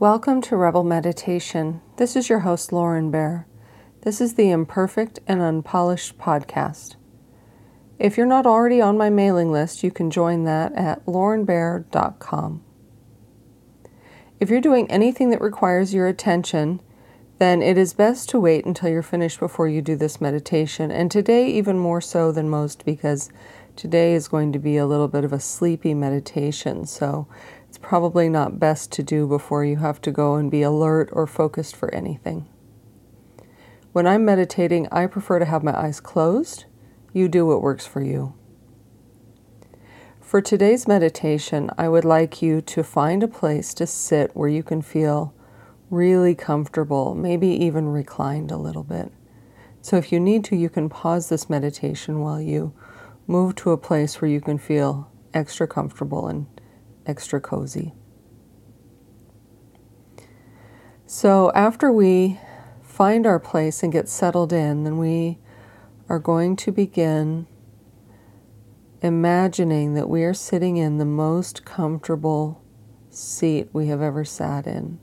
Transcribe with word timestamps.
Welcome 0.00 0.40
to 0.44 0.56
Rebel 0.56 0.82
Meditation. 0.82 1.82
This 1.98 2.16
is 2.16 2.30
your 2.30 2.38
host, 2.38 2.72
Lauren 2.72 3.10
Bear. 3.10 3.46
This 4.00 4.18
is 4.22 4.32
the 4.32 4.48
Imperfect 4.48 5.18
and 5.26 5.42
Unpolished 5.42 6.16
podcast. 6.16 6.96
If 7.98 8.16
you're 8.16 8.24
not 8.24 8.46
already 8.46 8.80
on 8.80 8.96
my 8.96 9.10
mailing 9.10 9.52
list, 9.52 9.82
you 9.82 9.90
can 9.90 10.10
join 10.10 10.44
that 10.44 10.72
at 10.72 11.04
laurenbear.com. 11.04 12.64
If 14.40 14.48
you're 14.48 14.62
doing 14.62 14.90
anything 14.90 15.28
that 15.28 15.42
requires 15.42 15.92
your 15.92 16.06
attention, 16.06 16.80
then 17.38 17.60
it 17.60 17.76
is 17.76 17.92
best 17.92 18.30
to 18.30 18.40
wait 18.40 18.64
until 18.64 18.88
you're 18.88 19.02
finished 19.02 19.38
before 19.38 19.68
you 19.68 19.82
do 19.82 19.96
this 19.96 20.18
meditation. 20.18 20.90
And 20.90 21.10
today, 21.10 21.50
even 21.50 21.78
more 21.78 22.00
so 22.00 22.32
than 22.32 22.48
most, 22.48 22.86
because 22.86 23.30
today 23.76 24.14
is 24.14 24.28
going 24.28 24.52
to 24.52 24.58
be 24.58 24.78
a 24.78 24.86
little 24.86 25.08
bit 25.08 25.24
of 25.24 25.32
a 25.34 25.40
sleepy 25.40 25.92
meditation. 25.92 26.86
So 26.86 27.28
probably 27.80 28.28
not 28.28 28.58
best 28.58 28.92
to 28.92 29.02
do 29.02 29.26
before 29.26 29.64
you 29.64 29.76
have 29.76 30.00
to 30.02 30.10
go 30.10 30.34
and 30.34 30.50
be 30.50 30.62
alert 30.62 31.08
or 31.12 31.26
focused 31.26 31.74
for 31.74 31.92
anything. 31.94 32.48
When 33.92 34.06
I'm 34.06 34.24
meditating, 34.24 34.86
I 34.92 35.06
prefer 35.06 35.38
to 35.40 35.44
have 35.44 35.64
my 35.64 35.76
eyes 35.76 36.00
closed. 36.00 36.66
You 37.12 37.28
do 37.28 37.44
what 37.44 37.62
works 37.62 37.86
for 37.86 38.00
you. 38.00 38.34
For 40.20 40.40
today's 40.40 40.86
meditation, 40.86 41.70
I 41.76 41.88
would 41.88 42.04
like 42.04 42.40
you 42.40 42.60
to 42.60 42.84
find 42.84 43.24
a 43.24 43.28
place 43.28 43.74
to 43.74 43.86
sit 43.86 44.30
where 44.36 44.48
you 44.48 44.62
can 44.62 44.80
feel 44.80 45.34
really 45.90 46.36
comfortable, 46.36 47.16
maybe 47.16 47.48
even 47.48 47.88
reclined 47.88 48.52
a 48.52 48.56
little 48.56 48.84
bit. 48.84 49.10
So, 49.82 49.96
if 49.96 50.12
you 50.12 50.20
need 50.20 50.44
to, 50.44 50.56
you 50.56 50.68
can 50.68 50.88
pause 50.88 51.28
this 51.28 51.50
meditation 51.50 52.20
while 52.20 52.40
you 52.40 52.72
move 53.26 53.56
to 53.56 53.72
a 53.72 53.76
place 53.76 54.20
where 54.20 54.30
you 54.30 54.40
can 54.40 54.58
feel 54.58 55.10
extra 55.34 55.66
comfortable 55.66 56.28
and 56.28 56.46
extra 57.10 57.40
cozy. 57.40 57.92
So, 61.06 61.50
after 61.56 61.90
we 61.90 62.38
find 62.82 63.26
our 63.26 63.40
place 63.40 63.82
and 63.82 63.92
get 63.92 64.08
settled 64.08 64.52
in, 64.52 64.84
then 64.84 64.96
we 64.96 65.38
are 66.08 66.20
going 66.20 66.54
to 66.56 66.70
begin 66.70 67.48
imagining 69.02 69.94
that 69.94 70.08
we 70.08 70.22
are 70.22 70.34
sitting 70.34 70.76
in 70.76 70.98
the 70.98 71.04
most 71.04 71.64
comfortable 71.64 72.62
seat 73.10 73.68
we 73.72 73.88
have 73.88 74.00
ever 74.00 74.24
sat 74.24 74.66
in. 74.66 75.00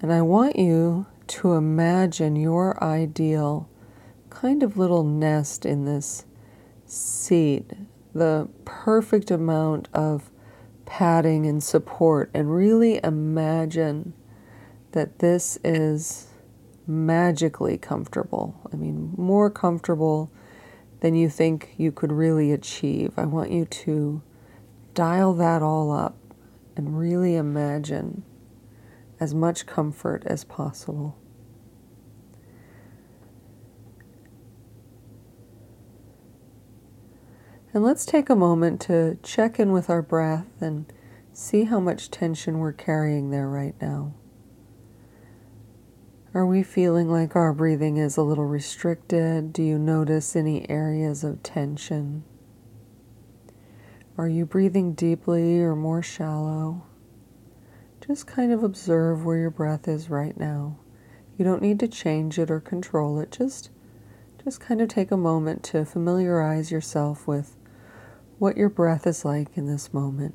And 0.00 0.12
I 0.12 0.20
want 0.22 0.56
you 0.56 1.06
to 1.28 1.54
imagine 1.54 2.36
your 2.36 2.82
ideal 2.82 3.68
kind 4.30 4.62
of 4.62 4.76
little 4.76 5.04
nest 5.04 5.64
in 5.64 5.84
this 5.84 6.24
seat 6.84 7.72
the 8.14 8.48
perfect 8.64 9.30
amount 9.30 9.88
of 9.92 10.30
padding 10.86 11.46
and 11.46 11.62
support 11.62 12.30
and 12.32 12.54
really 12.54 13.00
imagine 13.04 14.14
that 14.92 15.18
this 15.18 15.58
is 15.62 16.28
magically 16.86 17.76
comfortable. 17.76 18.58
I 18.72 18.76
mean, 18.76 19.12
more 19.16 19.50
comfortable 19.50 20.30
than 21.00 21.14
you 21.14 21.28
think 21.28 21.74
you 21.76 21.92
could 21.92 22.10
really 22.10 22.52
achieve. 22.52 23.12
I 23.16 23.26
want 23.26 23.50
you 23.50 23.66
to 23.66 24.22
dial 24.94 25.34
that 25.34 25.62
all 25.62 25.92
up 25.92 26.16
and 26.74 26.98
really 26.98 27.36
imagine 27.36 28.24
as 29.20 29.34
much 29.34 29.66
comfort 29.66 30.22
as 30.26 30.44
possible. 30.44 31.16
And 37.78 37.84
let's 37.84 38.04
take 38.04 38.28
a 38.28 38.34
moment 38.34 38.80
to 38.80 39.18
check 39.22 39.60
in 39.60 39.70
with 39.70 39.88
our 39.88 40.02
breath 40.02 40.48
and 40.60 40.92
see 41.32 41.62
how 41.62 41.78
much 41.78 42.10
tension 42.10 42.58
we're 42.58 42.72
carrying 42.72 43.30
there 43.30 43.48
right 43.48 43.76
now. 43.80 44.14
Are 46.34 46.44
we 46.44 46.64
feeling 46.64 47.08
like 47.08 47.36
our 47.36 47.52
breathing 47.52 47.96
is 47.96 48.16
a 48.16 48.24
little 48.24 48.46
restricted? 48.46 49.52
Do 49.52 49.62
you 49.62 49.78
notice 49.78 50.34
any 50.34 50.68
areas 50.68 51.22
of 51.22 51.44
tension? 51.44 52.24
Are 54.16 54.28
you 54.28 54.44
breathing 54.44 54.94
deeply 54.94 55.60
or 55.60 55.76
more 55.76 56.02
shallow? 56.02 56.82
Just 58.04 58.26
kind 58.26 58.50
of 58.50 58.64
observe 58.64 59.24
where 59.24 59.38
your 59.38 59.50
breath 59.50 59.86
is 59.86 60.10
right 60.10 60.36
now. 60.36 60.78
You 61.36 61.44
don't 61.44 61.62
need 61.62 61.78
to 61.78 61.86
change 61.86 62.40
it 62.40 62.50
or 62.50 62.58
control 62.58 63.20
it. 63.20 63.30
Just 63.30 63.70
just 64.42 64.60
kind 64.60 64.80
of 64.80 64.88
take 64.88 65.12
a 65.12 65.16
moment 65.16 65.62
to 65.62 65.84
familiarize 65.84 66.72
yourself 66.72 67.28
with 67.28 67.54
what 68.38 68.56
your 68.56 68.68
breath 68.68 69.06
is 69.06 69.24
like 69.24 69.56
in 69.56 69.66
this 69.66 69.92
moment. 69.92 70.34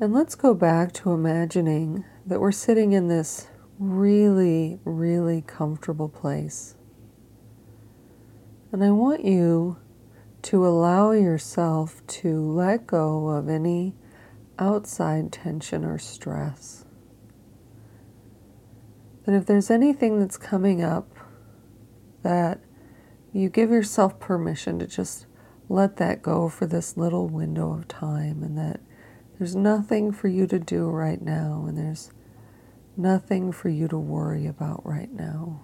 And 0.00 0.12
let's 0.14 0.34
go 0.34 0.54
back 0.54 0.92
to 0.94 1.12
imagining 1.12 2.04
that 2.24 2.40
we're 2.40 2.52
sitting 2.52 2.92
in 2.92 3.08
this 3.08 3.48
really, 3.78 4.78
really 4.84 5.42
comfortable 5.42 6.08
place. 6.08 6.76
And 8.70 8.84
I 8.84 8.90
want 8.90 9.24
you 9.24 9.76
to 10.42 10.66
allow 10.66 11.10
yourself 11.10 12.06
to 12.06 12.40
let 12.40 12.86
go 12.86 13.28
of 13.28 13.48
any 13.48 13.94
outside 14.58 15.32
tension 15.32 15.84
or 15.84 15.98
stress. 15.98 16.84
That 19.24 19.34
if 19.34 19.46
there's 19.46 19.70
anything 19.70 20.20
that's 20.20 20.36
coming 20.36 20.82
up 20.82 21.12
that 22.22 22.60
you 23.38 23.48
give 23.48 23.70
yourself 23.70 24.18
permission 24.18 24.78
to 24.78 24.86
just 24.86 25.26
let 25.68 25.96
that 25.96 26.22
go 26.22 26.48
for 26.48 26.66
this 26.66 26.96
little 26.96 27.28
window 27.28 27.72
of 27.72 27.86
time 27.86 28.42
and 28.42 28.58
that 28.58 28.80
there's 29.38 29.54
nothing 29.54 30.10
for 30.10 30.28
you 30.28 30.46
to 30.46 30.58
do 30.58 30.88
right 30.88 31.22
now 31.22 31.64
and 31.68 31.78
there's 31.78 32.10
nothing 32.96 33.52
for 33.52 33.68
you 33.68 33.86
to 33.86 33.98
worry 33.98 34.46
about 34.46 34.84
right 34.84 35.12
now. 35.12 35.60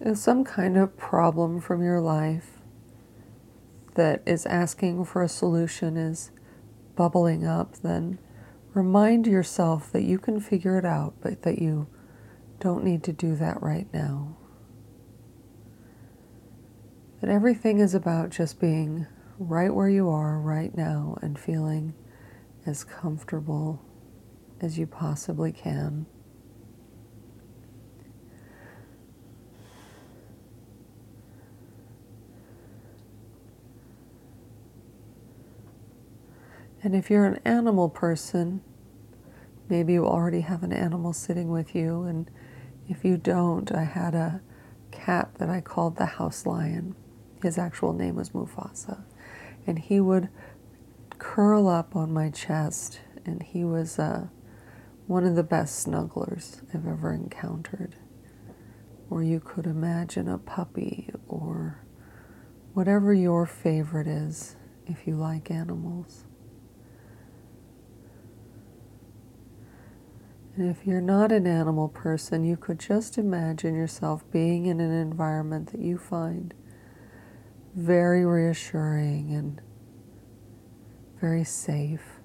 Is 0.00 0.22
some 0.22 0.44
kind 0.44 0.76
of 0.76 0.96
problem 0.98 1.60
from 1.60 1.82
your 1.82 2.00
life 2.00 2.58
that 3.94 4.22
is 4.26 4.44
asking 4.46 5.04
for 5.06 5.22
a 5.22 5.28
solution 5.28 5.96
is 5.96 6.30
bubbling 6.96 7.46
up, 7.46 7.76
then 7.78 8.18
remind 8.72 9.26
yourself 9.26 9.90
that 9.92 10.02
you 10.02 10.18
can 10.18 10.40
figure 10.40 10.78
it 10.78 10.84
out, 10.84 11.14
but 11.20 11.42
that 11.42 11.58
you 11.58 11.86
don't 12.60 12.84
need 12.84 13.02
to 13.04 13.12
do 13.12 13.36
that 13.36 13.62
right 13.62 13.86
now. 13.92 14.36
That 17.20 17.30
everything 17.30 17.78
is 17.78 17.94
about 17.94 18.30
just 18.30 18.60
being 18.60 19.06
right 19.38 19.74
where 19.74 19.88
you 19.88 20.08
are 20.08 20.38
right 20.38 20.76
now 20.76 21.18
and 21.22 21.38
feeling 21.38 21.94
as 22.66 22.84
comfortable 22.84 23.82
as 24.60 24.78
you 24.78 24.86
possibly 24.86 25.52
can. 25.52 26.06
And 36.84 36.94
if 36.94 37.08
you're 37.08 37.24
an 37.24 37.40
animal 37.46 37.88
person, 37.88 38.60
maybe 39.70 39.94
you 39.94 40.06
already 40.06 40.42
have 40.42 40.62
an 40.62 40.72
animal 40.72 41.14
sitting 41.14 41.48
with 41.48 41.74
you. 41.74 42.02
And 42.02 42.30
if 42.86 43.06
you 43.06 43.16
don't, 43.16 43.72
I 43.72 43.84
had 43.84 44.14
a 44.14 44.42
cat 44.90 45.30
that 45.38 45.48
I 45.48 45.62
called 45.62 45.96
the 45.96 46.04
house 46.04 46.44
lion. 46.44 46.94
His 47.42 47.56
actual 47.56 47.94
name 47.94 48.16
was 48.16 48.30
Mufasa. 48.30 49.02
And 49.66 49.78
he 49.78 49.98
would 49.98 50.28
curl 51.18 51.68
up 51.68 51.96
on 51.96 52.12
my 52.12 52.28
chest, 52.28 53.00
and 53.24 53.42
he 53.42 53.64
was 53.64 53.98
uh, 53.98 54.26
one 55.06 55.24
of 55.24 55.36
the 55.36 55.42
best 55.42 55.86
snugglers 55.86 56.60
I've 56.74 56.86
ever 56.86 57.14
encountered. 57.14 57.96
Or 59.08 59.22
you 59.22 59.40
could 59.40 59.64
imagine 59.64 60.28
a 60.28 60.36
puppy, 60.36 61.08
or 61.28 61.82
whatever 62.74 63.14
your 63.14 63.46
favorite 63.46 64.06
is 64.06 64.56
if 64.86 65.06
you 65.06 65.16
like 65.16 65.50
animals. 65.50 66.26
And 70.56 70.70
if 70.70 70.86
you're 70.86 71.00
not 71.00 71.32
an 71.32 71.48
animal 71.48 71.88
person, 71.88 72.44
you 72.44 72.56
could 72.56 72.78
just 72.78 73.18
imagine 73.18 73.74
yourself 73.74 74.22
being 74.30 74.66
in 74.66 74.78
an 74.78 74.92
environment 74.92 75.72
that 75.72 75.80
you 75.80 75.98
find 75.98 76.54
very 77.74 78.24
reassuring 78.24 79.34
and 79.34 79.60
very 81.20 81.42
safe. 81.42 82.20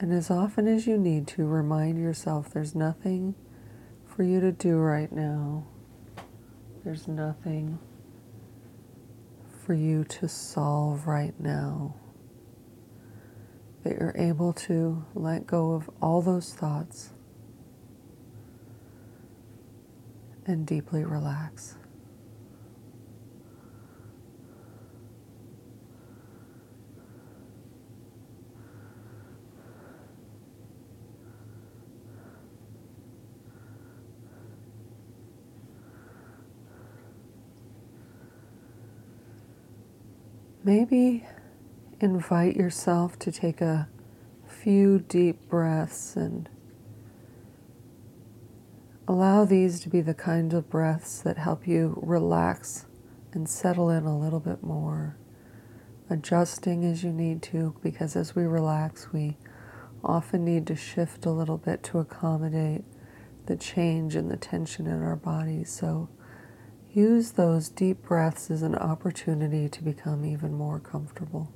And 0.00 0.12
as 0.12 0.30
often 0.30 0.68
as 0.68 0.86
you 0.86 0.98
need 0.98 1.26
to, 1.28 1.46
remind 1.46 1.98
yourself 1.98 2.50
there's 2.50 2.74
nothing 2.74 3.34
for 4.04 4.22
you 4.22 4.40
to 4.40 4.52
do 4.52 4.76
right 4.76 5.10
now. 5.10 5.64
There's 6.88 7.06
nothing 7.06 7.78
for 9.62 9.74
you 9.74 10.04
to 10.04 10.26
solve 10.26 11.06
right 11.06 11.38
now. 11.38 11.94
That 13.84 13.98
you're 14.00 14.14
able 14.16 14.54
to 14.54 15.04
let 15.14 15.46
go 15.46 15.72
of 15.72 15.90
all 16.00 16.22
those 16.22 16.54
thoughts 16.54 17.10
and 20.46 20.66
deeply 20.66 21.04
relax. 21.04 21.74
Maybe 40.68 41.24
invite 41.98 42.54
yourself 42.54 43.18
to 43.20 43.32
take 43.32 43.62
a 43.62 43.88
few 44.46 44.98
deep 44.98 45.48
breaths 45.48 46.14
and 46.14 46.46
allow 49.08 49.46
these 49.46 49.80
to 49.80 49.88
be 49.88 50.02
the 50.02 50.12
kind 50.12 50.52
of 50.52 50.68
breaths 50.68 51.22
that 51.22 51.38
help 51.38 51.66
you 51.66 51.98
relax 52.02 52.84
and 53.32 53.48
settle 53.48 53.88
in 53.88 54.04
a 54.04 54.18
little 54.18 54.40
bit 54.40 54.62
more, 54.62 55.16
adjusting 56.10 56.84
as 56.84 57.02
you 57.02 57.12
need 57.12 57.40
to, 57.44 57.74
because 57.82 58.14
as 58.14 58.36
we 58.36 58.42
relax, 58.42 59.10
we 59.10 59.38
often 60.04 60.44
need 60.44 60.66
to 60.66 60.76
shift 60.76 61.24
a 61.24 61.30
little 61.30 61.56
bit 61.56 61.82
to 61.84 61.98
accommodate 61.98 62.84
the 63.46 63.56
change 63.56 64.14
and 64.14 64.30
the 64.30 64.36
tension 64.36 64.86
in 64.86 65.02
our 65.02 65.16
bodies. 65.16 65.70
So 65.70 66.10
Use 66.98 67.30
those 67.30 67.68
deep 67.68 68.02
breaths 68.02 68.50
as 68.50 68.62
an 68.62 68.74
opportunity 68.74 69.68
to 69.68 69.84
become 69.84 70.24
even 70.24 70.52
more 70.52 70.80
comfortable. 70.80 71.48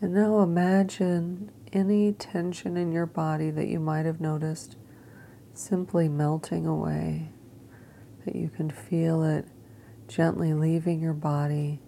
And 0.00 0.14
now 0.14 0.40
imagine 0.40 1.50
any 1.72 2.12
tension 2.12 2.76
in 2.76 2.92
your 2.92 3.06
body 3.06 3.50
that 3.50 3.66
you 3.66 3.80
might 3.80 4.06
have 4.06 4.20
noticed 4.20 4.76
simply 5.54 6.08
melting 6.08 6.66
away, 6.66 7.30
that 8.24 8.36
you 8.36 8.48
can 8.48 8.70
feel 8.70 9.24
it 9.24 9.46
gently 10.06 10.54
leaving 10.54 11.00
your 11.00 11.14
body, 11.14 11.80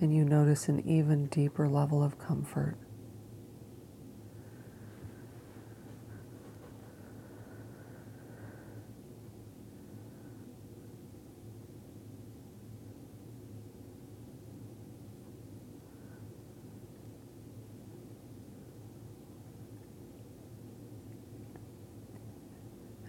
and 0.00 0.14
you 0.14 0.24
notice 0.24 0.68
an 0.68 0.86
even 0.86 1.26
deeper 1.26 1.66
level 1.66 2.02
of 2.02 2.18
comfort. 2.18 2.76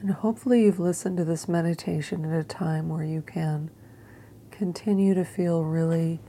And 0.01 0.09
hopefully, 0.09 0.63
you've 0.63 0.80
listened 0.80 1.18
to 1.18 1.24
this 1.24 1.48
meditation 1.48 2.25
at 2.25 2.39
a 2.39 2.44
time 2.44 2.89
where 2.89 3.03
you 3.03 3.21
can 3.21 3.69
continue 4.50 5.13
to 5.13 5.24
feel 5.24 5.63
really 5.63 6.19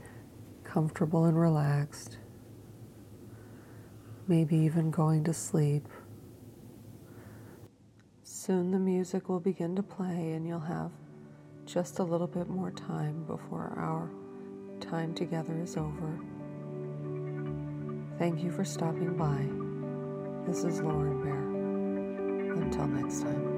comfortable 0.63 1.25
and 1.25 1.39
relaxed, 1.39 2.19
maybe 4.27 4.55
even 4.55 4.91
going 4.91 5.23
to 5.23 5.33
sleep. 5.33 5.87
Soon 8.21 8.69
the 8.69 8.77
music 8.77 9.27
will 9.27 9.39
begin 9.39 9.75
to 9.75 9.81
play, 9.81 10.33
and 10.33 10.47
you'll 10.47 10.59
have 10.59 10.91
just 11.65 11.97
a 11.97 12.03
little 12.03 12.27
bit 12.27 12.47
more 12.49 12.69
time 12.69 13.23
before 13.23 13.73
our 13.75 14.11
time 14.81 15.15
together 15.15 15.59
is 15.59 15.77
over. 15.77 16.19
Thank 18.19 18.43
you 18.43 18.51
for 18.51 18.63
stopping 18.63 19.17
by. 19.17 19.47
This 20.47 20.63
is 20.63 20.79
Lauren 20.79 21.23
Bear. 21.23 22.61
Until 22.61 22.85
next 22.85 23.21
time. 23.23 23.52